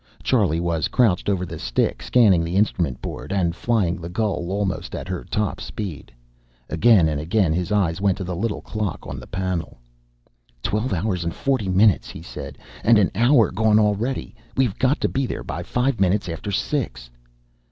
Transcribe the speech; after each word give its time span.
Charlie 0.23 0.59
was 0.59 0.87
crouched 0.87 1.29
over 1.29 1.45
the 1.45 1.59
stick, 1.59 2.01
scanning 2.01 2.43
the 2.43 2.55
instrument 2.55 3.03
board, 3.03 3.31
and 3.31 3.55
flying 3.55 3.97
the 4.01 4.09
Gull 4.09 4.49
almost 4.51 4.95
at 4.95 5.07
her 5.07 5.23
top 5.23 5.61
speed. 5.61 6.11
Again 6.71 7.07
and 7.07 7.21
again 7.21 7.53
his 7.53 7.71
eyes 7.71 8.01
went 8.01 8.17
to 8.17 8.23
the 8.23 8.35
little 8.35 8.61
clock 8.63 9.05
on 9.05 9.19
the 9.19 9.27
panel. 9.27 9.77
"Twelve 10.63 10.91
hours 10.91 11.23
and 11.23 11.35
forty 11.35 11.69
minutes," 11.69 12.09
he 12.09 12.23
said. 12.23 12.57
"And 12.83 12.97
an 12.97 13.11
hour 13.13 13.51
gone 13.51 13.77
already! 13.77 14.33
We're 14.57 14.73
got 14.79 14.99
to 15.01 15.07
be 15.07 15.27
there 15.27 15.43
by 15.43 15.61
five 15.61 15.99
minutes 15.99 16.27
after 16.27 16.49
six." 16.51 17.11